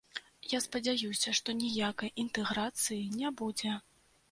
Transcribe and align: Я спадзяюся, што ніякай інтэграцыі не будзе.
Я 0.53 0.61
спадзяюся, 0.65 1.33
што 1.41 1.55
ніякай 1.59 2.13
інтэграцыі 2.25 3.01
не 3.21 3.35
будзе. 3.43 3.79